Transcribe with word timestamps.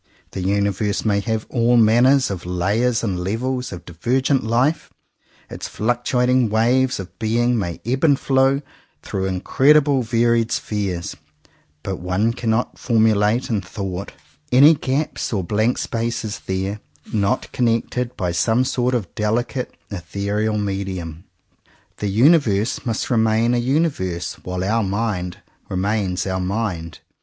The 0.31 0.41
universe 0.41 1.05
may 1.05 1.19
have 1.19 1.45
all 1.47 1.77
manner 1.77 2.19
of 2.31 2.43
layers 2.43 3.03
and 3.03 3.19
levels 3.19 3.71
of 3.71 3.85
divergent 3.85 4.43
life; 4.43 4.91
its 5.47 5.67
fluctuating 5.67 6.49
waves 6.49 6.99
of 6.99 7.19
being 7.19 7.55
may 7.55 7.79
ebb 7.85 8.03
and 8.03 8.19
flow 8.19 8.63
through 9.03 9.25
incredibly 9.27 10.01
varied 10.01 10.51
spheres; 10.51 11.15
but 11.83 11.97
one 11.99 12.33
cannot 12.33 12.79
formulate 12.79 13.51
in 13.51 13.61
thought 13.61 14.11
any 14.51 14.73
47 14.73 14.73
CONFESSIONS 14.73 14.73
OF 14.73 14.79
TWO 14.79 14.87
BROTHERS 14.87 15.05
gaps 15.05 15.33
or 15.33 15.43
blank 15.43 15.77
spaces 15.77 16.39
there, 16.47 16.79
not 17.13 17.51
connected 17.51 18.17
by 18.17 18.31
some 18.31 18.65
sort 18.65 18.95
of 18.95 19.13
delicate 19.13 19.75
ethereal 19.91 20.57
medium. 20.57 21.25
The 21.97 22.07
universe 22.09 22.87
must 22.87 23.11
remain 23.11 23.53
a 23.53 23.59
universe 23.59 24.39
while 24.43 24.63
our 24.63 24.81
mind 24.81 25.43
remains 25.69 26.25
our 26.25 26.39
mind. 26.39 27.01